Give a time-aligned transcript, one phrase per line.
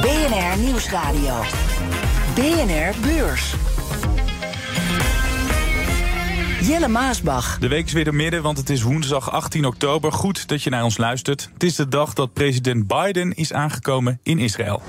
[0.00, 1.34] BNR Nieuwsradio.
[2.34, 3.54] BNR Beurs.
[6.60, 7.58] Jelle Maasbach.
[7.58, 10.12] De week is weer de midden, want het is woensdag 18 oktober.
[10.12, 11.50] Goed dat je naar ons luistert.
[11.52, 14.82] Het is de dag dat president Biden is aangekomen in Israël.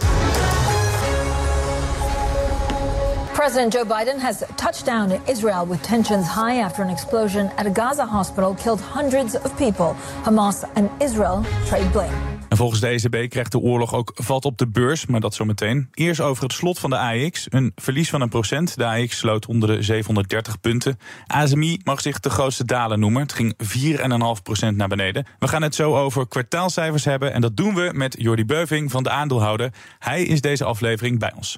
[3.34, 7.66] President Joe Biden has touched down in Israel with tensions high after an explosion at
[7.66, 9.96] a Gaza hospital killed hundreds of people.
[10.24, 12.31] Hamas and Israel trade blame.
[12.52, 15.88] En volgens de ECB krijgt de oorlog ook vat op de beurs, maar dat zometeen.
[15.94, 17.46] Eerst over het slot van de AX.
[17.50, 18.78] Een verlies van een procent.
[18.78, 21.00] De AX sloot onder de 730 punten.
[21.28, 23.22] ASMI mag zich de grootste dalen noemen.
[23.22, 23.54] Het ging
[24.38, 25.26] 4,5 procent naar beneden.
[25.40, 27.34] We gaan het zo over kwartaalcijfers hebben.
[27.34, 29.74] En dat doen we met Jordi Beuving van de aandeelhouder.
[30.00, 31.58] Hij is deze aflevering bij ons.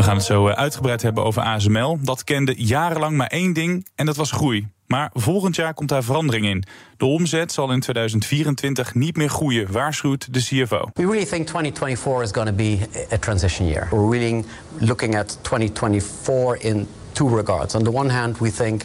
[0.00, 1.98] We gaan het zo eh, uitgebreid hebben over ASML.
[2.02, 4.68] Dat kende jarenlang maar één ding en dat was groei.
[4.86, 6.64] Maar volgend jaar komt daar verandering in.
[6.96, 10.90] De omzet zal in 2024 niet meer groeien, waarschuwt de CFO.
[10.94, 12.78] We really think 2024 is going to be
[13.12, 13.88] a transition year.
[13.90, 14.44] We're really
[14.78, 17.74] looking at 2024 in two regards.
[17.74, 18.82] On the one hand, we think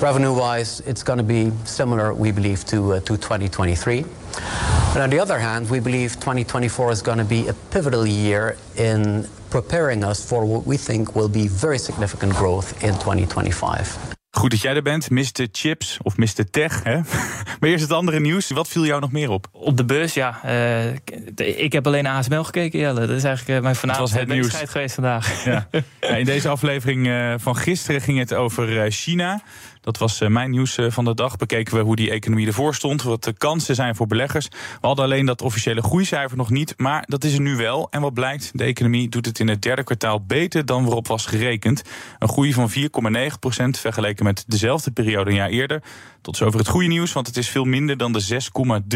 [0.00, 4.04] revenue-wise, it's going to be similar, we believe, to, uh, to 2023.
[4.92, 8.56] But on the other hand, we believe 2024 is going to be a pivotal year
[8.74, 9.26] in
[9.60, 13.96] preparing us for what we think will be very significant growth in 2025.
[14.30, 15.46] Goed dat jij er bent, Mr.
[15.52, 16.50] Chips of Mr.
[16.50, 16.82] Tech.
[16.82, 16.94] Hè?
[17.60, 18.50] maar eerst het andere nieuws.
[18.50, 19.46] Wat viel jou nog meer op?
[19.52, 20.40] Op de beurs, ja.
[20.44, 23.00] Uh, ik heb alleen ASML gekeken, Jelle.
[23.00, 25.44] Dat is eigenlijk uh, mijn vanavond het nieuws geweest vandaag.
[25.44, 25.68] Ja.
[26.00, 26.08] ja.
[26.08, 29.42] in deze aflevering uh, van gisteren ging het over China.
[29.86, 31.36] Dat was eh, mijn nieuws eh, van de dag.
[31.36, 34.48] Bekeken we hoe die economie ervoor stond, wat de kansen zijn voor beleggers.
[34.80, 37.86] We hadden alleen dat officiële groeicijfer nog niet, maar dat is er nu wel.
[37.90, 41.26] En wat blijkt, de economie doet het in het derde kwartaal beter dan waarop was
[41.26, 41.82] gerekend.
[42.18, 45.82] Een groei van 4,9 procent vergeleken met dezelfde periode een jaar eerder.
[46.22, 48.40] Tot zover het goede nieuws, want het is veel minder dan de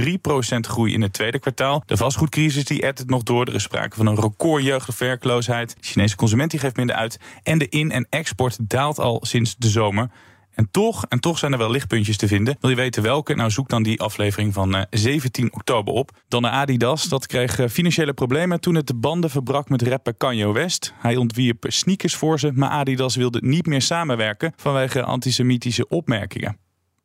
[0.01, 1.83] 6,3 procent groei in het tweede kwartaal.
[1.87, 3.47] De vastgoedcrisis die het nog door.
[3.47, 5.77] Er is sprake van een record jeugdwerkloosheid.
[5.81, 7.19] De Chinese consument die geeft minder uit.
[7.43, 10.11] En de in- en export daalt al sinds de zomer.
[10.55, 12.57] En toch, en toch zijn er wel lichtpuntjes te vinden.
[12.61, 13.35] Wil je weten welke?
[13.35, 16.11] Nou, zoek dan die aflevering van 17 eh, oktober op.
[16.29, 17.05] Dan naar Adidas.
[17.05, 20.95] Dat kreeg eh, financiële problemen toen het de banden verbrak met rapper Kanye West.
[20.99, 26.59] Hij ontwierp sneakers voor ze, maar Adidas wilde niet meer samenwerken vanwege antisemitische opmerkingen.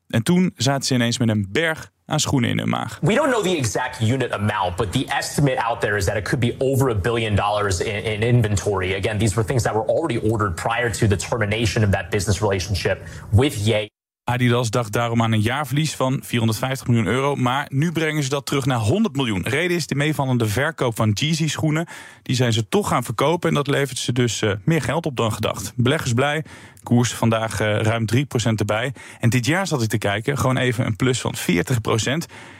[0.07, 2.99] En toen zaten ze ineens met een berg aan schoenen in hun maag.
[3.01, 6.23] We don't know the exact unit amount, but the estimate out there is that it
[6.23, 8.93] could be over a billion dollars in, in inventory.
[8.93, 12.41] Again, these were things that were already ordered prior to the termination of that business
[12.41, 13.89] relationship with Ye.
[14.25, 17.35] Adidas dacht daarom aan een jaarverlies van 450 miljoen euro.
[17.35, 19.43] Maar nu brengen ze dat terug naar 100 miljoen.
[19.43, 21.87] Reden is de meevallende verkoop van Yeezy-schoenen.
[22.21, 25.15] Die zijn ze toch gaan verkopen en dat levert ze dus uh, meer geld op
[25.15, 25.73] dan gedacht.
[25.75, 26.43] Beleggers blij,
[26.83, 28.17] koers vandaag uh, ruim 3%
[28.55, 28.93] erbij.
[29.19, 31.41] En dit jaar zat ik te kijken, gewoon even een plus van 40%.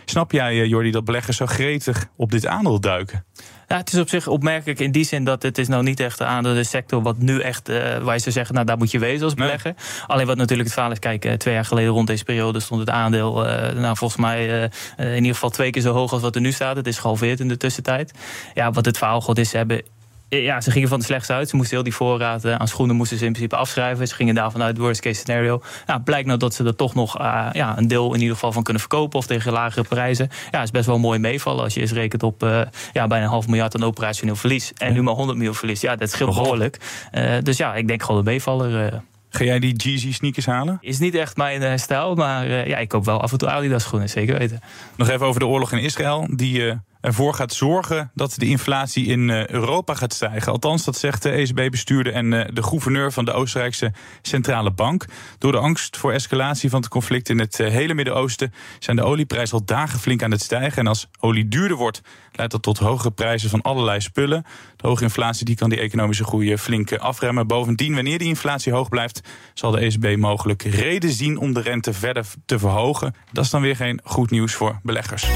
[0.05, 3.25] Snap jij, uh, Jordi, dat beleggers zo gretig op dit aandeel duiken?
[3.67, 6.21] Ja, het is op zich opmerkelijk in die zin dat het is nou niet echt
[6.21, 9.23] aan de sector wat nu echt, uh, waar ze zeggen, nou daar moet je wezen
[9.23, 9.73] als belegger.
[9.75, 10.07] Nee.
[10.07, 12.89] Alleen wat natuurlijk het verhaal is, kijk, twee jaar geleden rond deze periode stond het
[12.89, 16.35] aandeel, uh, nou volgens mij uh, in ieder geval twee keer zo hoog als wat
[16.35, 16.75] er nu staat.
[16.75, 18.13] Het is gehalveerd in de tussentijd.
[18.53, 19.81] Ja, wat het verhaal goed is, ze hebben
[20.29, 21.49] ja, ze gingen van het slechtste uit.
[21.49, 24.07] Ze moesten heel die voorraad aan schoenen moesten ze in principe afschrijven.
[24.07, 25.61] Ze gingen daarvan uit worst case scenario.
[25.85, 28.51] Nou, blijkt nou dat ze er toch nog uh, ja, een deel in ieder geval
[28.51, 30.29] van kunnen verkopen of tegen lagere prijzen.
[30.51, 32.61] Ja, is best wel mooi meevallen als je eens rekent op uh,
[32.93, 34.73] ja, bijna een half miljard aan operationeel verlies.
[34.77, 35.81] En nu maar 100 miljoen verlies.
[35.81, 36.79] Ja, dat scheelt behoorlijk.
[37.13, 39.01] Uh, dus ja, ik denk gewoon een meevaller.
[39.29, 40.77] Ga jij die Jeezy sneakers halen?
[40.81, 43.49] Is niet echt mijn uh, stijl, maar uh, ja, ik koop wel af en toe
[43.49, 44.59] Adidas schoenen, zeker weten.
[44.95, 46.27] Nog even over de oorlog in Israël.
[46.31, 46.73] Die uh,
[47.05, 50.51] ervoor gaat zorgen dat de inflatie in Europa gaat stijgen.
[50.51, 55.05] Althans, dat zegt de ECB-bestuurder en de gouverneur van de Oostenrijkse Centrale Bank.
[55.37, 59.57] Door de angst voor escalatie van het conflict in het hele Midden-Oosten zijn de olieprijzen
[59.57, 60.77] al dagen flink aan het stijgen.
[60.77, 64.45] En als olie duurder wordt, leidt dat tot hogere prijzen van allerlei spullen.
[64.75, 67.47] De hoge inflatie die kan die economische groei flink afremmen.
[67.47, 69.21] Bovendien, wanneer die inflatie hoog blijft,
[69.53, 73.15] zal de ECB mogelijk reden zien om de rente verder te verhogen.
[73.31, 75.27] Dat is dan weer geen goed nieuws voor beleggers.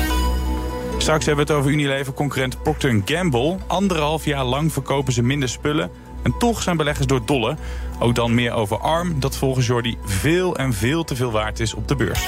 [1.00, 3.58] Straks hebben we het over Unilever concurrent Procter Gamble.
[3.68, 5.92] Anderhalf jaar lang verkopen ze minder spullen.
[6.24, 7.58] En toch zijn beleggers door dolle.
[8.00, 11.74] Ook dan meer over ARM, dat volgens Jordi veel en veel te veel waard is
[11.74, 12.28] op de beurs.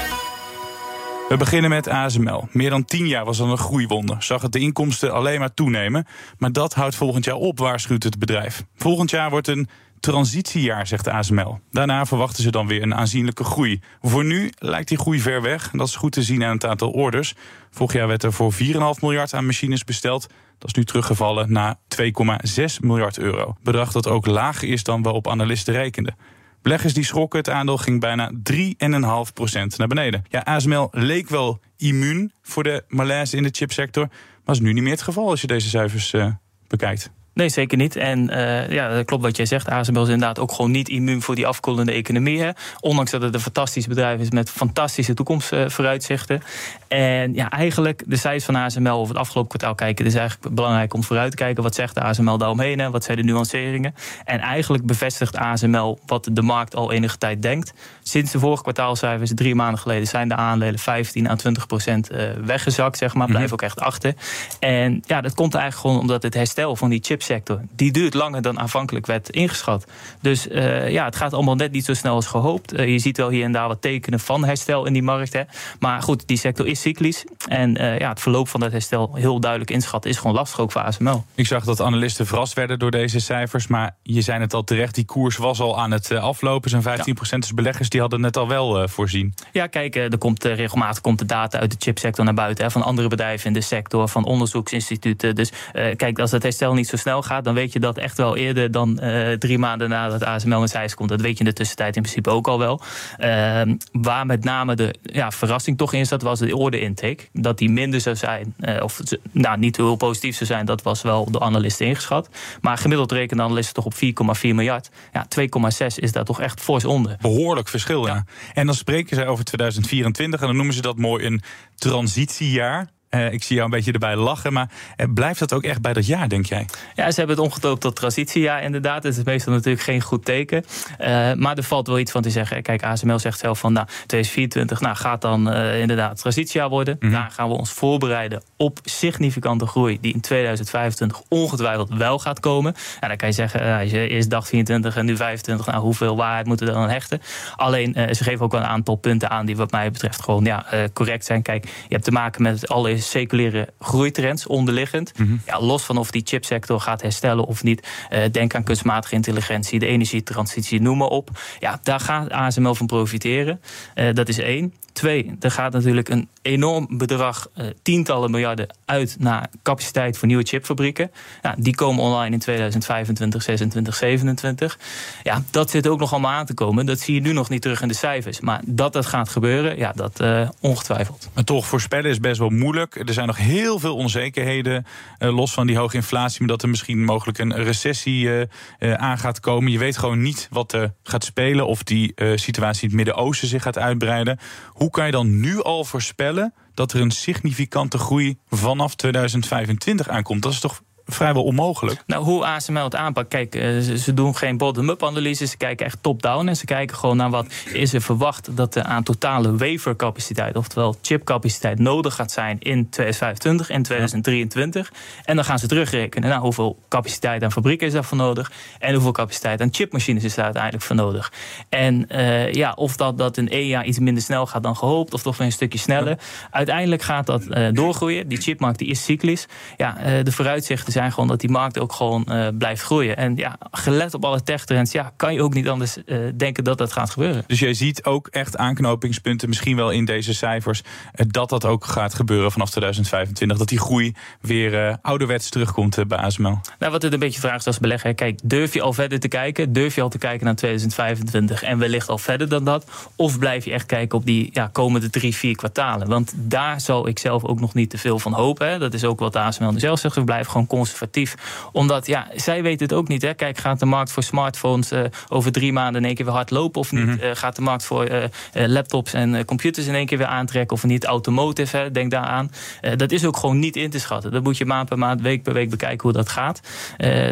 [1.28, 2.48] We beginnen met ASML.
[2.52, 4.22] Meer dan 10 jaar was dat een groeiwonder.
[4.22, 6.06] Zag het de inkomsten alleen maar toenemen.
[6.38, 8.64] Maar dat houdt volgend jaar op, waarschuwt het bedrijf.
[8.76, 9.68] Volgend jaar wordt een
[10.02, 11.60] transitiejaar, zegt ASML.
[11.70, 13.80] Daarna verwachten ze dan weer een aanzienlijke groei.
[14.00, 15.70] Voor nu lijkt die groei ver weg.
[15.70, 17.34] Dat is goed te zien aan het aantal orders.
[17.70, 18.58] Vorig jaar werd er voor 4,5
[19.00, 20.26] miljard aan machines besteld.
[20.58, 23.56] Dat is nu teruggevallen naar 2,6 miljard euro.
[23.62, 26.16] Bedrag dat ook lager is dan waarop analisten rekenden.
[26.62, 30.24] Beleggers die schrokken, het aandeel ging bijna 3,5% naar beneden.
[30.28, 34.08] Ja, ASML leek wel immuun voor de malaise in de chipsector,
[34.44, 36.26] maar is nu niet meer het geval als je deze cijfers uh,
[36.66, 37.10] bekijkt.
[37.34, 37.96] Nee, zeker niet.
[37.96, 39.68] En uh, ja, dat klopt wat jij zegt.
[39.68, 42.40] ASML is inderdaad ook gewoon niet immuun voor die afkoelende economie.
[42.40, 42.50] Hè.
[42.80, 46.42] Ondanks dat het een fantastisch bedrijf is met fantastische toekomstvooruitzichten.
[46.88, 50.04] En ja, eigenlijk de cijfers van ASML over het afgelopen kwartaal kijken.
[50.04, 51.62] Het is eigenlijk belangrijk om vooruit te kijken.
[51.62, 52.78] Wat zegt de ASML daaromheen?
[52.78, 52.90] Hè?
[52.90, 53.94] Wat zijn de nuanceringen?
[54.24, 57.72] En eigenlijk bevestigt ASML wat de markt al enige tijd denkt.
[58.02, 62.30] Sinds de vorige kwartaalcijfers, drie maanden geleden, zijn de aandelen 15 à 20 procent eh,
[62.44, 62.98] weggezakt.
[62.98, 63.26] Zeg maar.
[63.26, 64.14] Blijven ook echt achter.
[64.58, 67.60] En ja, dat komt eigenlijk gewoon omdat het herstel van die chips sector.
[67.76, 69.86] Die duurt langer dan aanvankelijk werd ingeschat.
[70.20, 72.72] Dus uh, ja, het gaat allemaal net niet zo snel als gehoopt.
[72.72, 75.32] Uh, je ziet wel hier en daar wat tekenen van herstel in die markt.
[75.32, 75.42] Hè.
[75.78, 77.24] Maar goed, die sector is cyclisch.
[77.48, 80.72] En uh, ja, het verloop van dat herstel heel duidelijk inschatten is gewoon lastig ook
[80.72, 81.24] voor ASML.
[81.34, 83.66] Ik zag dat analisten verrast werden door deze cijfers.
[83.66, 86.70] Maar je zei het al terecht, die koers was al aan het aflopen.
[86.70, 87.38] Zijn 15% ja.
[87.38, 89.34] dus beleggers die hadden het al wel voorzien.
[89.52, 92.64] Ja, kijk, er komt regelmatig komt de data uit de chipsector naar buiten.
[92.64, 95.34] Hè, van andere bedrijven in de sector, van onderzoeksinstituten.
[95.34, 95.52] Dus
[95.96, 98.70] kijk, als het herstel niet zo snel gaat, dan weet je dat echt wel eerder
[98.70, 101.08] dan uh, drie maanden nadat ASML met cijfers komt.
[101.08, 102.80] Dat weet je in de tussentijd in principe ook al wel.
[103.18, 103.62] Uh,
[103.92, 107.28] waar met name de ja, verrassing toch in zat, was de order intake.
[107.32, 109.00] Dat die minder zou zijn, uh, of
[109.32, 112.28] nou, niet heel positief zou zijn, dat was wel de analisten ingeschat.
[112.60, 114.00] Maar gemiddeld rekenen analisten toch op 4,4
[114.40, 114.90] miljard.
[115.12, 117.16] Ja, 2,6 is daar toch echt fors onder.
[117.20, 118.14] Behoorlijk verschil, ja.
[118.14, 118.24] ja.
[118.54, 121.42] En dan spreken zij over 2024 en dan noemen ze dat mooi een
[121.76, 122.90] transitiejaar.
[123.14, 125.92] Uh, ik zie jou een beetje erbij lachen, maar uh, blijft dat ook echt bij
[125.92, 126.66] dat jaar, denk jij?
[126.94, 129.02] Ja, ze hebben het omgedoopt tot transitiejaar, inderdaad.
[129.02, 130.64] Het is meestal natuurlijk geen goed teken.
[131.00, 132.62] Uh, maar er valt wel iets van te zeggen.
[132.62, 136.96] Kijk, ASML zegt zelf van, nou, 2024 nou, gaat dan inderdaad transitiejaar worden.
[137.00, 137.18] Mm -hmm.
[137.18, 142.72] Daar gaan we ons voorbereiden op significante groei, die in 2025 ongetwijfeld wel gaat komen.
[142.72, 146.16] Nou, dan kan je zeggen, als je eerst dacht 24 en nu 25, nou, hoeveel
[146.16, 147.22] waarheid moeten we dan hechten?
[147.56, 150.66] Alleen, ze geven ook wel een aantal punten aan die wat mij betreft gewoon ja,
[150.92, 151.42] correct zijn.
[151.42, 155.12] Kijk, je hebt te maken met het allereerst seculiere groeitrends onderliggend.
[155.18, 155.40] Mm -hmm.
[155.46, 157.88] ja, los van of die chipsector gaat herstellen of niet.
[158.12, 161.30] Uh, denk aan kunstmatige intelligentie, de energietransitie, noem maar op.
[161.58, 163.60] Ja, daar gaat ASML van profiteren.
[163.94, 164.74] Uh, dat is één.
[164.92, 170.42] Twee, er gaat natuurlijk een enorm bedrag, uh, tientallen miljarden, uit naar capaciteit voor nieuwe
[170.42, 171.10] chipfabrieken.
[171.42, 174.78] Ja, die komen online in 2025, 26, 27.
[175.22, 176.86] Ja, dat zit ook nog allemaal aan te komen.
[176.86, 178.40] Dat zie je nu nog niet terug in de cijfers.
[178.40, 181.30] Maar dat dat gaat gebeuren, ja, dat uh, ongetwijfeld.
[181.34, 183.08] Maar toch, voorspellen is best wel moeilijk.
[183.08, 184.86] Er zijn nog heel veel onzekerheden,
[185.18, 188.30] uh, los van die hoge inflatie, maar dat er misschien mogelijk een recessie
[188.78, 189.72] aan gaat komen.
[189.72, 193.62] Je weet gewoon niet wat er gaat spelen, of die situatie in het Midden-Oosten zich
[193.62, 194.38] gaat uitbreiden.
[194.82, 200.42] Hoe kan je dan nu al voorspellen dat er een significante groei vanaf 2025 aankomt?
[200.42, 200.82] Dat is toch
[201.14, 202.02] vrijwel onmogelijk.
[202.06, 205.98] Nou, hoe ASML het aanpakt, kijk, ze, ze doen geen bottom-up analyse, ze kijken echt
[206.00, 210.56] top-down en ze kijken gewoon naar wat is er verwacht dat er aan totale wafercapaciteit,
[210.56, 214.92] oftewel chipcapaciteit, nodig gaat zijn in 2025 en 2023.
[215.24, 219.12] En dan gaan ze terugrekenen naar hoeveel capaciteit aan fabrieken is daarvoor nodig en hoeveel
[219.12, 221.32] capaciteit aan chipmachines is daar uiteindelijk voor nodig.
[221.68, 225.14] En uh, ja, of dat, dat in één jaar iets minder snel gaat dan gehoopt,
[225.14, 226.18] of toch weer een stukje sneller.
[226.50, 228.28] Uiteindelijk gaat dat uh, doorgroeien.
[228.28, 229.46] Die chipmarkt die is cyclisch.
[229.76, 233.16] Ja, de vooruitzichten zijn gewoon dat die markt ook gewoon uh, blijft groeien.
[233.16, 236.78] En ja, gelet op alle techtrends, ja, kan je ook niet anders uh, denken dat
[236.78, 237.44] dat gaat gebeuren.
[237.46, 241.84] Dus jij ziet ook echt aanknopingspunten, misschien wel in deze cijfers, uh, dat dat ook
[241.84, 243.58] gaat gebeuren vanaf 2025.
[243.58, 246.60] Dat die groei weer ouderwets terugkomt bij ASML.
[246.78, 249.72] Nou, wat het een beetje vraagt als belegger, kijk, durf je al verder te kijken?
[249.72, 253.10] Durf je al te kijken naar 2025 en wellicht al verder dan dat?
[253.16, 256.08] Of blijf je echt kijken op die ja, komende drie, vier kwartalen?
[256.08, 258.68] Want daar zal ik zelf ook nog niet te veel van hopen.
[258.68, 258.78] Hè.
[258.78, 260.14] Dat is ook wat de ASML zelf zegt.
[260.14, 261.34] We blijven gewoon conservatief.
[261.72, 263.22] Omdat, ja, zij weten het ook niet.
[263.22, 263.34] Hè.
[263.34, 266.50] Kijk, gaat de markt voor smartphones uh, over drie maanden in één keer weer hard
[266.50, 267.04] lopen of niet?
[267.04, 267.22] Mm -hmm.
[267.22, 270.84] uh, gaat de markt voor uh, laptops en computers in één keer weer aantrekken of
[270.84, 271.04] niet?
[271.04, 272.50] Automotive, hè, denk daaraan.
[272.96, 274.30] dat is ook gewoon niet in te schatten.
[274.30, 276.60] Dat moet je maand per maand, week per week bekijken hoe dat gaat.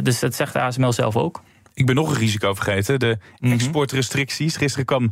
[0.02, 1.42] dus dat zegt de ASML zelf ook.
[1.74, 2.98] Ik ben nog een risico vergeten.
[2.98, 3.52] De Mhm.
[3.52, 4.56] exportrestricties.
[4.56, 5.02] Gisteren kwam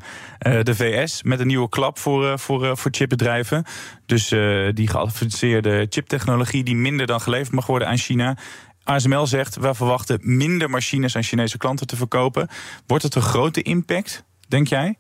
[0.47, 3.65] uh, de VS met een nieuwe klap voor, uh, voor, uh, voor chipbedrijven.
[4.07, 4.29] Dus
[4.75, 8.37] die geavanceerde chiptechnologie die minder dan geleverd mag worden aan China.
[8.85, 12.49] ASML zegt, we verwachten minder machines aan Chinese klanten te verkopen.
[12.87, 14.99] Wordt het een grote impact, denk jij?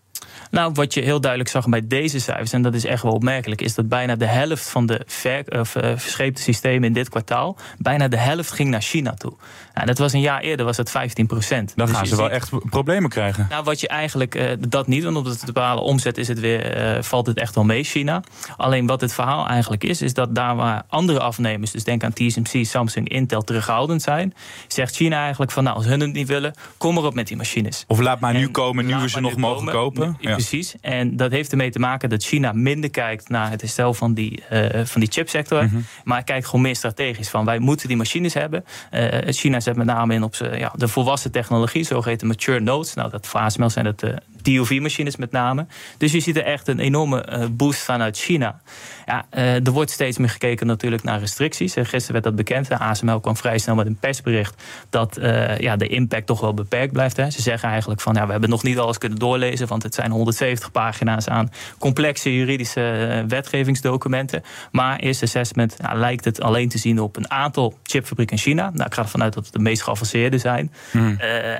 [0.50, 3.60] Nou, wat je heel duidelijk zag bij deze cijfers, en dat is echt wel opmerkelijk,
[3.60, 7.56] is dat bijna de helft van de ver, of, uh, verscheepte systemen in dit kwartaal,
[7.78, 9.32] bijna de helft ging naar China toe.
[9.74, 11.72] Nou, dat was een jaar eerder, was het 15 procent.
[11.76, 13.46] Dan dus gaan ze wel echt problemen krijgen.
[13.48, 16.96] Nou, wat je eigenlijk, uh, dat niet, want op de totale omzet is het weer,
[16.96, 18.22] uh, valt het echt wel mee, China.
[18.56, 22.12] Alleen wat het verhaal eigenlijk is, is dat daar waar andere afnemers, dus denk aan
[22.12, 24.34] TSMC, Samsung, Intel, terughoudend zijn,
[24.68, 27.84] zegt China eigenlijk van, nou, als hun het niet willen, kom erop met die machines.
[27.86, 29.74] Of laat maar nu komen, nu we ze nog mogen komen.
[29.74, 30.07] kopen.
[30.20, 30.32] Ja.
[30.32, 30.74] Precies.
[30.80, 34.42] En dat heeft ermee te maken dat China minder kijkt naar het herstel van die,
[34.52, 35.62] uh, van die chipsector.
[35.62, 35.84] Mm -hmm.
[36.04, 38.64] Maar kijkt gewoon meer strategisch van wij moeten die machines hebben.
[38.92, 42.94] Uh, China zet met name in op ja, de volwassen technologie, zogeheten mature nodes.
[42.94, 44.02] Nou, dat voor ASML zijn dat
[44.48, 45.66] DUV-machines met name.
[45.98, 48.60] Dus je ziet er echt een enorme uh, boost vanuit China.
[49.06, 51.72] Ja, uh, er wordt steeds meer gekeken natuurlijk naar restricties.
[51.72, 52.68] Gisteren werd dat bekend.
[52.68, 55.18] De ASML kwam vrij snel met een persbericht dat
[55.58, 57.16] ja, de impact toch wel beperkt blijft.
[57.16, 57.30] Hè.
[57.30, 60.10] Ze zeggen eigenlijk van ja, we hebben nog niet alles kunnen doorlezen, want het zijn
[60.10, 64.42] 170 pagina's aan complexe juridische wetgevingsdocumenten.
[64.70, 68.70] Maar eerste assessment ja, lijkt het alleen te zien op een aantal chipfabrieken in China.
[68.70, 70.72] Nou, ik ga ervan uit dat het de meest geavanceerde zijn.
[70.90, 71.18] Hmm.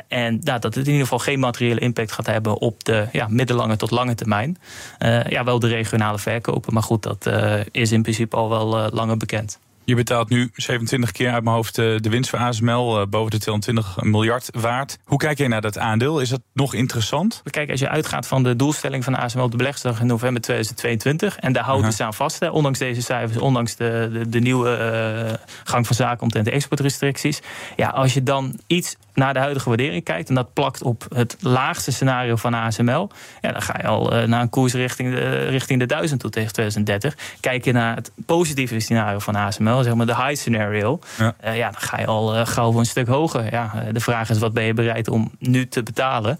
[0.08, 3.26] en nou, dat het in ieder geval geen materiële impact gaat hebben op de ja,
[3.30, 4.58] middellange tot lange termijn.
[4.98, 8.90] Uh, ja, wel de regionale verkopen, maar goed, dat uh, is in principe al wel
[8.90, 9.58] langer bekend.
[9.88, 14.02] Je betaalt nu 27 keer uit mijn hoofd de winst voor ASML, boven de 220
[14.02, 14.98] miljard waard.
[15.04, 16.20] Hoe kijk je naar dat aandeel?
[16.20, 17.42] Is dat nog interessant?
[17.50, 21.38] Kijk, als je uitgaat van de doelstelling van ASML op de beleggersdag in november 2022,
[21.38, 25.38] en daar houden ze aan vast, hè, ondanks deze cijfers, ondanks de, de, de nieuwe
[25.64, 27.40] gang van zaken omtrent de exportrestricties.
[27.76, 31.36] Ja, als je dan iets naar de huidige waardering kijkt en dat plakt op het
[31.40, 35.44] laagste scenario van ASML, ja, dan ga je al uh, naar een koers richting de,
[35.48, 37.36] richting de 1000 tot tegen 2030.
[37.40, 41.56] Kijk je naar het positieve scenario van ASML, zeg maar de high scenario, ja, uh,
[41.56, 43.52] ja dan ga je al uh, gauw een stuk hoger.
[43.52, 46.38] Ja, de vraag is wat ben je bereid om nu te betalen?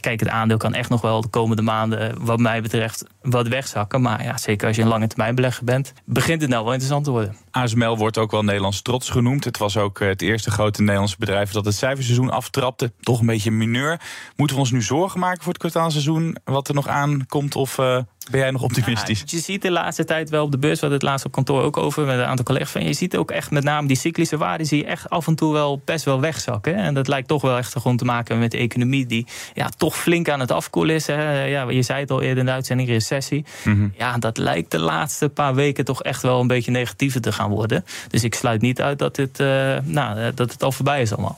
[0.00, 4.00] kijk, het aandeel kan echt nog wel de komende maanden, wat mij betreft, wat wegzakken.
[4.02, 7.04] Maar ja, zeker als je een lange termijn belegger bent, begint het nou wel interessant
[7.04, 7.36] te worden.
[7.52, 9.44] ASML wordt ook wel Nederlands trots genoemd.
[9.44, 12.92] Het was ook het eerste grote Nederlandse bedrijf dat het cijferseizoen aftrapte.
[13.00, 14.00] Toch een beetje mineur.
[14.36, 16.36] Moeten we ons nu zorgen maken voor het kwartaalseizoen?
[16.44, 17.56] Wat er nog aankomt?
[17.56, 17.98] Of uh,
[18.30, 19.18] ben jij nog optimistisch?
[19.18, 21.62] Ja, je ziet de laatste tijd wel op de beurs, wat het laatst op kantoor
[21.62, 22.84] ook over met een aantal collega's van.
[22.84, 25.52] Je ziet ook echt met name die cyclische waarden zie je echt af en toe
[25.52, 26.74] wel best wel wegzakken.
[26.74, 29.96] En dat lijkt toch wel echt gewoon te maken met de economie die ja, toch
[29.96, 31.06] flink aan het afkoelen is.
[31.06, 31.44] Hè.
[31.44, 33.44] Ja, je zei het al eerder in de uitzending, recessie.
[33.64, 33.92] Mm -hmm.
[33.96, 37.41] Ja, dat lijkt de laatste paar weken toch echt wel een beetje negatiever te gaan
[37.50, 37.84] worden.
[38.08, 41.36] Dus ik sluit niet uit dat het, uh, nou, dat het al voorbij is allemaal.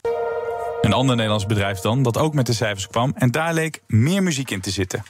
[0.80, 3.12] Een ander Nederlands bedrijf dan, dat ook met de cijfers kwam.
[3.16, 5.02] En daar leek meer muziek in te zitten.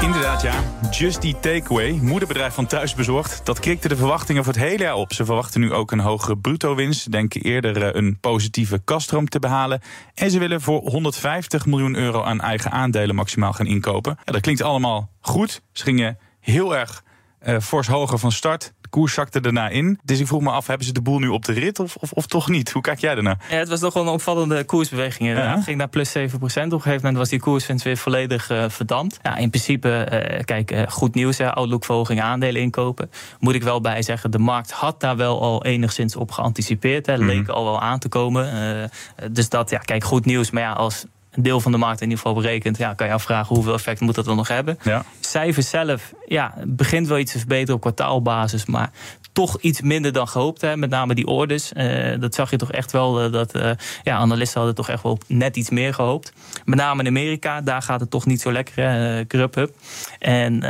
[0.00, 0.62] Inderdaad, ja.
[0.90, 3.40] Just Eat Takeaway, moederbedrijf van Thuisbezorgd.
[3.46, 5.12] Dat krikte de verwachtingen voor het hele jaar op.
[5.12, 7.12] Ze verwachten nu ook een hogere bruto-winst.
[7.12, 9.80] Denken eerder een positieve kaststroom te behalen.
[10.14, 14.18] En ze willen voor 150 miljoen euro aan eigen aandelen maximaal gaan inkopen.
[14.24, 15.62] Ja, dat klinkt allemaal goed.
[15.72, 16.18] Ze gingen
[16.50, 17.02] heel erg
[17.46, 18.72] uh, fors hoger van start.
[18.80, 19.98] De koers zakte daarna in.
[20.04, 22.12] Dus ik vroeg me af, hebben ze de boel nu op de rit of, of,
[22.12, 22.70] of toch niet?
[22.70, 23.38] Hoe kijk jij ernaar?
[23.50, 25.28] Ja, het was toch wel een opvallende koersbeweging.
[25.28, 25.54] Ja.
[25.54, 26.40] Het ging naar plus 7% Op een
[26.70, 29.18] gegeven moment was die koerswinst weer volledig uh, verdampt.
[29.22, 31.40] Ja, in principe, uh, kijk, goed nieuws.
[31.40, 33.10] Outlook-verhoging aandelen inkopen.
[33.38, 37.06] Moet ik wel bij zeggen, de markt had daar wel al enigszins op geanticipeerd.
[37.06, 37.16] Hè.
[37.16, 37.50] Leek mm.
[37.50, 38.90] al wel aan te komen.
[39.30, 40.50] dus dat, ja, kijk, goed nieuws.
[40.50, 41.04] Maar ja, als
[41.38, 44.00] een deel van de markt in ieder geval berekent, ja, kan je afvragen hoeveel effect
[44.00, 44.78] moet dat dan nog hebben.
[44.82, 45.04] Ja.
[45.20, 48.90] Cijfers zelf, ja, begint wel iets te verbeteren op kwartaalbasis, maar
[49.32, 50.60] toch iets minder dan gehoopt.
[50.60, 50.76] Hè.
[50.76, 51.72] Met name die orders.
[51.72, 53.24] Uh, dat zag je toch echt wel.
[53.24, 53.70] Uh, dat uh,
[54.02, 56.32] ja, analisten hadden toch echt wel net iets meer gehoopt.
[56.64, 58.84] Met name in Amerika, daar gaat het toch niet zo lekker.
[58.84, 59.74] Hè, Grubhub.
[60.18, 60.62] En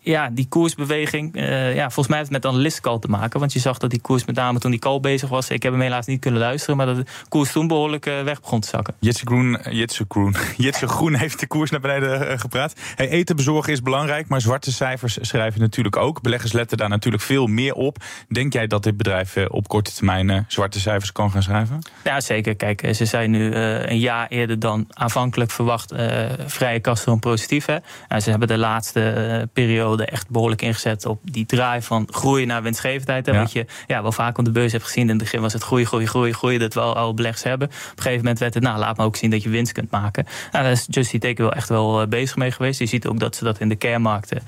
[0.00, 1.30] ja, die koersbeweging.
[1.74, 3.40] ja, volgens mij heeft het met analistencall te maken.
[3.40, 5.50] Want je zag dat die koers met name toen die call bezig was.
[5.50, 6.76] Ik heb hem helaas niet kunnen luisteren.
[6.76, 8.94] Maar dat de koers toen behoorlijk weg begon te zakken.
[9.00, 12.74] Jitse Groen, Jitse Groen, Jitse Groen heeft de koers naar beneden gepraat.
[12.94, 14.28] Hey, eten bezorgen is belangrijk.
[14.28, 16.22] Maar zwarte cijfers schrijven natuurlijk ook.
[16.22, 17.96] Beleggers letten daar natuurlijk veel meer op.
[18.28, 21.78] Denk jij dat dit bedrijf op korte termijn zwarte cijfers kan gaan schrijven?
[22.04, 22.56] Ja, zeker.
[22.56, 25.94] Kijk, ze zijn nu een jaar eerder dan aanvankelijk verwacht
[26.46, 27.66] vrije kaststroom positief.
[27.66, 27.76] Hè.
[28.08, 32.62] En ze hebben de laatste periode echt behoorlijk ingezet op die draai van groei naar
[32.62, 33.26] winstgevendheid.
[33.26, 33.32] Ja.
[33.32, 35.02] Wat je ja, wel vaak op de beurs hebt gezien.
[35.02, 36.58] In het begin was het groei, groei, groei, groei.
[36.58, 37.68] Dat wel al beleggers hebben.
[37.68, 39.90] Op een gegeven moment werd het, nou, laat me ook zien dat je winst kunt
[39.90, 40.24] maken.
[40.52, 42.78] Nou, daar is Just Eat wel echt wel bezig mee geweest.
[42.78, 44.42] Je ziet ook dat ze dat in de kernmarkten,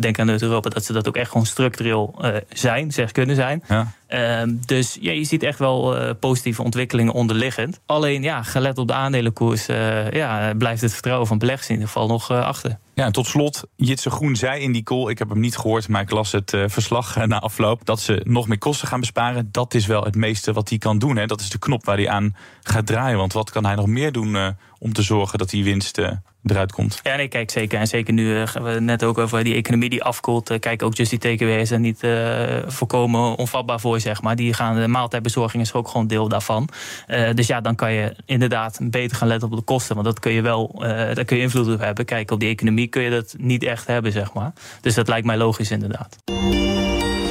[0.00, 3.62] denk aan Noord-Europa, dat ze dat ook echt gewoon structureel zijn, zeg kunnen zijn.
[3.68, 3.92] Ja.
[4.14, 7.80] Ehm, dus ja, je ziet echt wel uh, positieve ontwikkelingen onderliggend.
[7.86, 11.88] Alleen ja, gelet op de aandelenkoers uh, ja, blijft het vertrouwen van beleggers in ieder
[11.88, 12.78] geval nog uh, achter.
[12.94, 15.88] Ja, en tot slot, Jitse Groen zei in die call, ik heb hem niet gehoord,
[15.88, 19.48] maar ik las het verslag na afloop, dat ze nog meer kosten gaan besparen.
[19.52, 21.16] Dat is wel het meeste wat hij kan doen.
[21.16, 21.26] Hè.
[21.26, 23.18] Dat is de knop waar hij aan gaat draaien.
[23.18, 26.00] Want wat kan hij nog meer doen om te zorgen dat die winst
[26.50, 27.00] eruit komt.
[27.02, 27.78] Ja, nee, kijk zeker.
[27.78, 30.50] En zeker nu uh, we net ook over die economie die afkoelt.
[30.50, 34.36] Uh, kijk, ook just die takeaways en niet uh, voorkomen onvatbaar voor, zeg maar.
[34.36, 36.68] Die gaan, de maaltijdbezorging is ook gewoon deel daarvan.
[37.34, 39.94] dus ja, dan kan je inderdaad beter gaan letten op de kosten.
[39.94, 42.04] Want dat kun je wel, daar kun je invloed op hebben.
[42.04, 44.52] Kijk, op die economie kun je dat niet echt hebben, zeg maar.
[44.80, 46.16] Dus dat lijkt mij logisch inderdaad.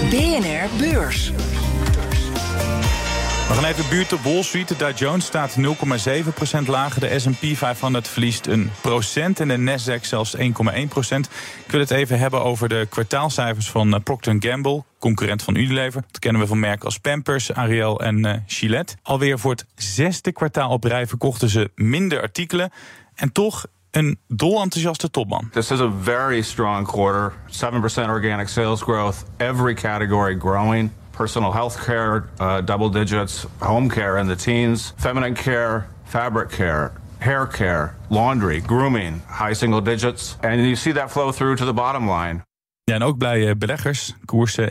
[0.10, 1.32] BNR Beurs.
[3.48, 4.68] We gaan even buurt op Wall Street.
[4.68, 5.64] De Dow Jones staat 0,7%
[6.66, 7.00] lager.
[7.00, 10.42] De S&P 500 verliest een procent en de Nasdaq zelfs 1,1%.
[11.66, 16.02] Ik wil het even hebben over de kwartaalcijfers van Procter Gamble, concurrent van Unilever.
[16.02, 18.96] Dat kennen we van merken als Pampers, Ariel en uh, Gillette.
[19.02, 22.72] Alweer voor het zesde kwartaal op rij verkochten ze minder artikelen.
[23.16, 25.50] En toch een dolenthousiaste topman.
[25.52, 27.34] This is a very strong quarter.
[27.48, 29.24] 7% organic sales growth.
[29.38, 30.92] Every category growing.
[31.14, 36.92] Personal health care, uh, double digits, home care in the teens, feminine care, fabric care,
[37.20, 40.36] hair care, laundry, grooming, high single digits.
[40.44, 42.44] And you see that flow through to the bottom line.
[42.86, 44.14] Ja, en ook bij beleggers.
[44.26, 44.66] Koers 1,8%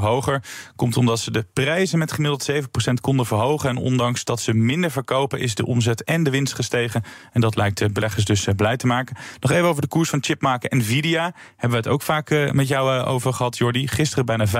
[0.00, 0.42] hoger.
[0.76, 2.54] Komt omdat ze de prijzen met gemiddeld 7%
[3.00, 3.68] konden verhogen.
[3.68, 7.02] En ondanks dat ze minder verkopen, is de omzet en de winst gestegen.
[7.32, 9.16] En dat lijkt de beleggers dus blij te maken.
[9.40, 11.34] Nog even over de koers van chipmaker Nvidia.
[11.56, 13.88] Hebben we het ook vaak met jou over gehad, Jordi.
[13.88, 14.50] Gisteren bijna 5%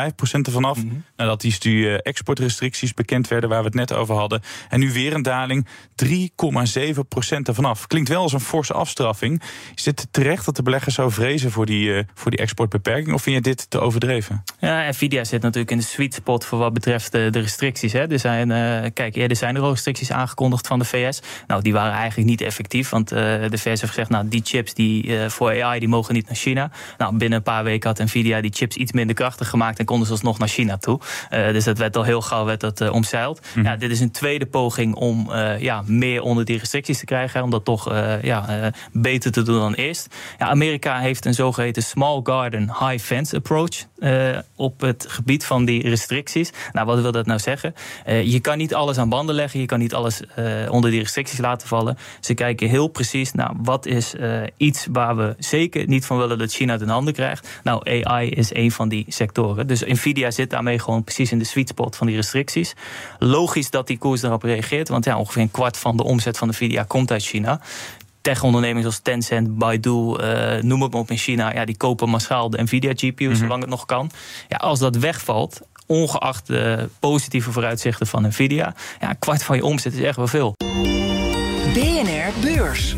[0.43, 0.83] ervan af.
[0.83, 1.05] Mm-hmm.
[1.17, 4.43] Nadat die exportrestricties bekend werden, waar we het net over hadden.
[4.69, 5.67] En nu weer een daling.
[6.05, 6.13] 3,7%
[7.43, 7.87] ervan af.
[7.87, 9.43] Klinkt wel als een forse afstraffing.
[9.75, 13.15] Is dit terecht dat de beleggers zo vrezen voor die, voor die exportbeperking?
[13.15, 14.43] Of vind je dit te overdreven?
[14.59, 17.93] Ja, Nvidia zit natuurlijk in de sweet spot voor wat betreft de, de restricties.
[17.93, 18.11] Hè.
[18.11, 21.21] Er zijn, uh, kijk, eerder zijn er al restricties aangekondigd van de VS.
[21.47, 22.89] Nou, die waren eigenlijk niet effectief.
[22.89, 26.15] Want uh, de VS heeft gezegd, nou, die chips die, uh, voor AI die mogen
[26.15, 26.71] niet naar China.
[26.99, 30.07] Nou, binnen een paar weken had Nvidia die chips iets minder krachtig gemaakt en konden
[30.07, 31.01] ze alsnog naar China toe.
[31.31, 33.47] dus dat werd al heel gauw werd dat, omzeild.
[33.55, 33.65] Mm.
[33.65, 37.43] Ja, dit is een tweede poging om ja, meer onder die restricties te krijgen.
[37.43, 40.15] Om dat toch ja, beter te doen dan eerst.
[40.39, 45.65] Ja, Amerika heeft een zogeheten small garden high fence approach uh, op het gebied van
[45.65, 46.53] die restricties.
[46.73, 47.75] Nou, wat wil dat nou zeggen?
[48.07, 51.01] Uh, je kan niet alles aan banden leggen, je kan niet alles uh, onder die
[51.01, 51.99] restricties laten vallen.
[52.21, 54.15] Ze kijken heel precies naar wat is
[54.57, 57.49] iets waar we zeker niet van willen dat China het in handen krijgt.
[57.63, 59.67] Nou, AI is een van die sectoren.
[59.67, 62.75] Dus Nvidia zit daarmee gewoon precies in de sweet spot van die restricties.
[63.19, 66.49] Logisch dat die koers daarop reageert, want ja, ongeveer een kwart van de omzet van
[66.49, 67.61] Nvidia komt uit China
[68.21, 72.51] tech-ondernemingen zoals Tencent, Baidu, uh, noem het maar op in China, ja, die kopen massaal
[72.51, 73.37] de Nvidia GPU's mm -hmm.
[73.37, 74.11] zolang het nog kan.
[74.49, 79.65] Ja, als dat wegvalt, ongeacht de positieve vooruitzichten van Nvidia, ja, een kwart van je
[79.65, 80.55] omzet is echt wel veel.
[81.75, 82.97] BNR Beurs.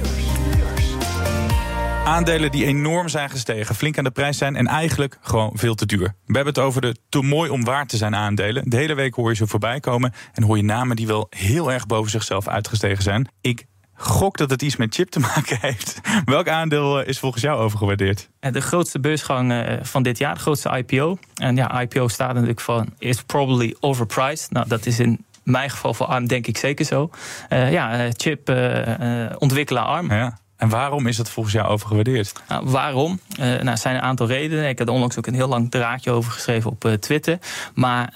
[2.04, 5.87] Aandelen die enorm zijn gestegen, flink aan de prijs zijn en eigenlijk gewoon veel te
[5.87, 6.14] duur.
[6.26, 8.70] We hebben het over de te mooi om waar te zijn aandelen.
[8.70, 11.72] De hele week hoor je ze voorbij komen en hoor je namen die wel heel
[11.72, 13.28] erg boven zichzelf uitgestegen zijn.
[13.40, 13.66] Ik
[14.02, 16.00] gok dat het iets met chip te maken heeft.
[16.24, 18.28] Welk aandeel is volgens jou overgewaardeerd?
[18.40, 21.18] De grootste beursgang van dit jaar, de grootste IPO.
[21.34, 24.50] En ja, IPO staat natuurlijk van is probably overpriced.
[24.50, 27.10] Nou, dat is in mijn geval voor ARM denk ik zeker zo.
[27.50, 30.12] Uh, ja, chip uh, ontwikkelaar ARM.
[30.12, 30.38] Ja.
[30.56, 32.32] En waarom is dat volgens jou overgewaardeerd?
[32.48, 33.20] Nou, waarom?
[33.30, 34.68] Uh, nou, er zijn een aantal redenen.
[34.68, 37.38] Ik heb er onlangs ook een heel lang draadje over geschreven op uh, Twitter.
[37.74, 38.12] Maar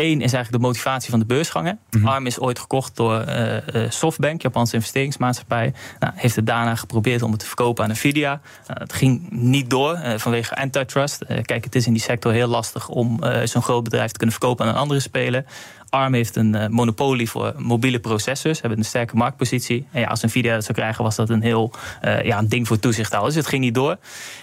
[0.00, 1.78] Eén is eigenlijk de motivatie van de beursgangen.
[1.90, 2.08] Mm -hmm.
[2.08, 3.56] ARM is ooit gekocht door uh,
[3.88, 5.72] Softbank, Japanse investeringsmaatschappij.
[5.98, 8.32] Nou, heeft het daarna geprobeerd om het te verkopen aan Nvidia.
[8.32, 11.24] Uh, het ging niet door uh, vanwege antitrust.
[11.42, 14.64] kijk, het is in die sector heel lastig om zo'n groot bedrijf te kunnen verkopen
[14.64, 15.44] aan een andere speler.
[15.90, 19.86] ARM heeft een uh, monopolie voor mobiele processors, hebben een sterke marktpositie.
[19.90, 21.72] En ja, als Nvidia dat zou krijgen, was dat een heel
[22.04, 23.34] uh, ja, een ding voor toezichthouders.
[23.34, 23.96] Dus het ging niet door.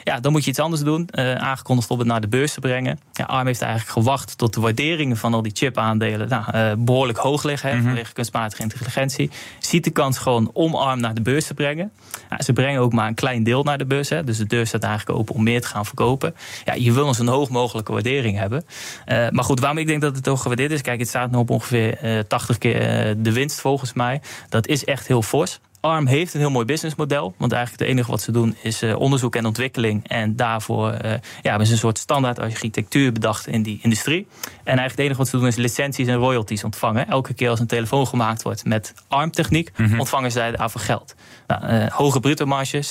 [0.04, 1.10] Ja, dan moet je iets anders doen.
[1.12, 3.00] Uh, aangekondigd om het naar de beurs te brengen.
[3.14, 7.44] Ja, ARM heeft eigenlijk gewacht tot de waarderingen van al die chip-aandelen nou, behoorlijk hoog
[7.44, 7.70] liggen.
[7.70, 7.86] Mm -hmm.
[7.86, 9.30] Vanwege kunstmatige intelligentie.
[9.60, 11.92] Ziet de kans gewoon om ARM naar de beurs te brengen.
[12.30, 14.10] Ja, ze brengen ook maar een klein deel naar de beurs.
[14.10, 14.24] Hè.
[14.24, 16.36] Dus de deur staat eigenlijk open om meer te gaan verkopen.
[16.66, 18.66] Ja, je wil een hoog mogelijke waardering hebben.
[19.06, 20.82] maar goed, waarom ik denk dat het hoog gewaardeerd is.
[20.82, 24.22] Kijk, het staat op ongeveer uh, 80 keer uh, de winst volgens mij.
[24.50, 25.60] Dat is echt heel fors.
[25.80, 27.34] ARM heeft een heel mooi businessmodel.
[27.38, 30.08] Want eigenlijk het enige wat ze doen is uh, onderzoek en ontwikkeling.
[30.08, 31.12] En daarvoor uh,
[31.42, 34.28] ja, hebben ze een soort standaard architectuur bedacht in die industrie.
[34.42, 37.08] En eigenlijk het enige wat ze doen is licenties en royalties ontvangen.
[37.08, 40.00] Elke keer als een telefoon gemaakt wordt met ARM-techniek, mm -hmm.
[40.00, 41.16] ontvangen zij daarvoor geld.
[41.48, 42.90] Nou, uh, hoge bruto marge, 96%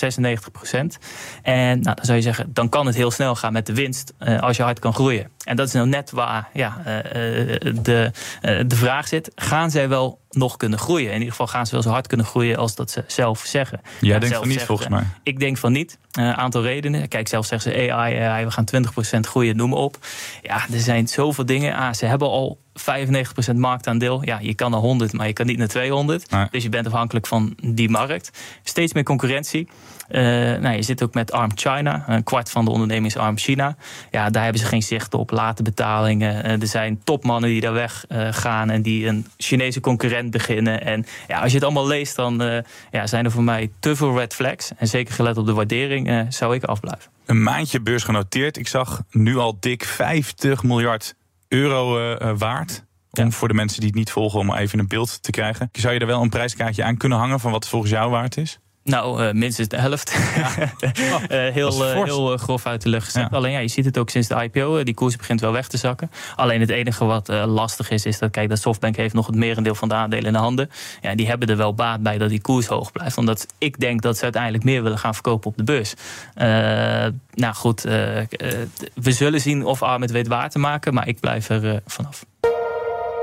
[1.42, 4.14] En nou, dan zou je zeggen, dan kan het heel snel gaan met de winst
[4.40, 5.30] als je hard kan groeien.
[5.44, 6.82] En dat is nou net waar ja,
[7.82, 8.10] de,
[8.42, 9.30] de vraag zit.
[9.34, 11.08] Gaan zij wel nog kunnen groeien.
[11.08, 13.80] In ieder geval gaan ze wel zo hard kunnen groeien als dat ze zelf zeggen.
[14.00, 15.04] Jij ja, denkt van niet, volgens mij.
[15.22, 15.98] Ik denk van niet.
[16.16, 17.08] Een aantal redenen.
[17.08, 18.64] Kijk, zelf zeggen ze AI, AI we gaan
[19.16, 19.98] 20% groeien, noem maar op.
[20.42, 21.74] Ja, er zijn zoveel dingen.
[21.74, 24.24] Ah, ze hebben al 95% marktaandeel.
[24.24, 26.30] Ja, je kan naar 100, maar je kan niet naar 200.
[26.50, 28.30] Dus je bent afhankelijk van die markt.
[28.62, 29.68] Steeds meer concurrentie.
[30.10, 30.22] Uh,
[30.56, 32.04] nou, je zit ook met Arm China.
[32.06, 33.76] Een kwart van de onderneming is Arm China.
[34.10, 35.30] Ja, daar hebben ze geen zicht op.
[35.30, 36.46] Late betalingen.
[36.46, 40.82] Uh, er zijn topmannen die daar weg uh, gaan en die een Chinese concurrent beginnen.
[40.84, 44.18] En ja, als je het allemaal leest, dan ja, zijn er voor mij te veel
[44.18, 44.70] red flags.
[44.76, 47.10] En zeker gelet op de waardering zou ik afblijven.
[47.26, 48.56] Een maandje beurs genoteerd.
[48.56, 51.14] Ik zag nu al dik 50 miljard
[51.48, 52.84] euro waard.
[53.10, 55.68] Om voor de mensen die het niet volgen, om even een beeld te krijgen.
[55.72, 58.36] Zou je er wel een prijskaartje aan kunnen hangen van wat het volgens jou waard
[58.36, 58.58] is?
[58.86, 60.16] Nou, uh, minstens de helft.
[60.36, 60.48] Ja.
[60.58, 63.32] uh, heel uh, heel grof uit de lucht gezet.
[63.32, 64.82] Alleen ja, je ziet het ook sinds de IPO.
[64.82, 66.10] die koers begint wel weg te zakken.
[66.36, 69.74] Alleen het enige wat lastig is, is dat kijk, dat Softbank heeft nog het merendeel
[69.74, 70.70] van de aandelen in de handen.
[71.00, 73.18] Ja, die hebben er wel baat bij dat die koers hoog blijft.
[73.18, 75.94] Omdat ik denk dat ze uiteindelijk meer willen gaan verkopen op de beurs.
[77.34, 80.94] nou goed, we zullen zien of Arm het weet waar te maken.
[80.94, 82.24] Maar ik blijf er vanaf.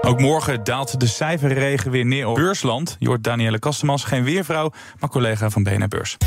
[0.06, 2.96] Ook morgen daalt de cijferregen weer neer op beursland.
[3.00, 6.18] Je hoort Danielle Kastemans, geen weervrouw, maar collega van BNR Beurs.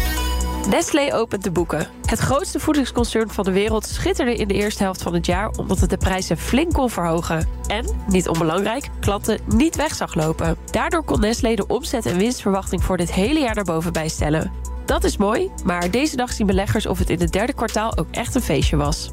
[0.69, 1.87] Nestlé opent de boeken.
[2.07, 5.81] Het grootste voedingsconcern van de wereld schitterde in de eerste helft van het jaar omdat
[5.81, 7.49] het de prijzen flink kon verhogen.
[7.67, 10.57] En, niet onbelangrijk, klanten niet weg zag lopen.
[10.71, 14.53] Daardoor kon Nestlé de omzet- en winstverwachting voor dit hele jaar naar boven bijstellen.
[14.87, 18.09] Dat is mooi, maar deze dag zien beleggers of het in het derde kwartaal ook
[18.11, 19.11] echt een feestje was.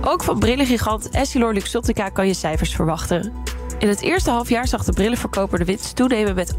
[0.00, 3.32] Ook van brillengigant Essilor Luxottica kan je cijfers verwachten.
[3.78, 6.58] In het eerste halfjaar zag de brillenverkoper de winst toenemen met 18,5%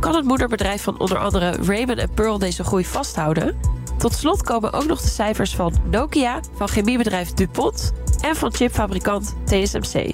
[0.00, 3.56] Kan het moederbedrijf van onder andere Raymond Pearl deze groei vasthouden?
[3.98, 9.36] Tot slot komen ook nog de cijfers van Nokia, van chemiebedrijf DuPont en van chipfabrikant
[9.44, 10.12] TSMC.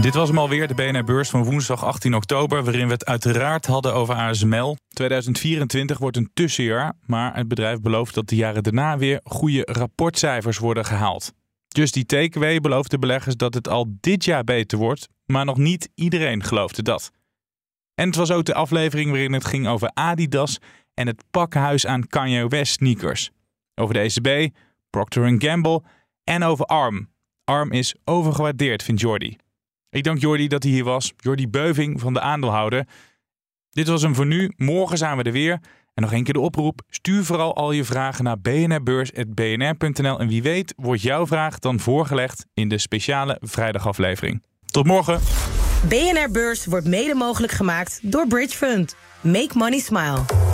[0.00, 2.64] Dit was hem alweer, de BNR-beurs van woensdag 18 oktober...
[2.64, 4.76] waarin we het uiteraard hadden over ASML.
[4.88, 8.98] 2024 wordt een tussenjaar, maar het bedrijf belooft dat de jaren daarna...
[8.98, 11.32] weer goede rapportcijfers worden gehaald.
[11.76, 15.56] Just die takeaway belooft de beleggers dat het al dit jaar beter wordt, maar nog
[15.56, 17.10] niet iedereen geloofde dat.
[17.94, 20.58] En het was ook de aflevering waarin het ging over Adidas
[20.94, 23.30] en het pakhuis aan Kanye West sneakers.
[23.74, 24.54] Over de ECB,
[24.90, 25.82] Procter Gamble
[26.24, 27.10] en over ARM.
[27.44, 29.36] ARM is overgewaardeerd, vindt Jordi.
[29.90, 31.12] Ik dank Jordi dat hij hier was.
[31.16, 32.88] Jordi Beuving van de aandeelhouder.
[33.70, 34.52] Dit was hem voor nu.
[34.56, 35.60] Morgen zijn we er weer.
[35.94, 40.18] En nog een keer de oproep: stuur vooral al je vragen naar bnrbeurs.bnr.nl.
[40.18, 44.42] En wie weet wordt jouw vraag dan voorgelegd in de speciale vrijdagaflevering.
[44.64, 45.20] Tot morgen.
[45.88, 48.96] BNR Beurs wordt mede mogelijk gemaakt door Bridge Fund.
[49.20, 50.53] Make money smile.